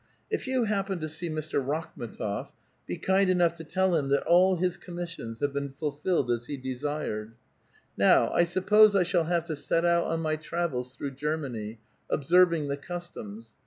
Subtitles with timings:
[0.31, 2.53] If you happen to see Mr KaklHu6tof,
[2.87, 6.47] be kind enough to tell him that all his commis sions liave been fulfilled as
[6.47, 7.33] he desired.
[7.95, 11.77] Now I suppose I shall have to set out on my travels through Germany,
[12.09, 13.53] observing the customs.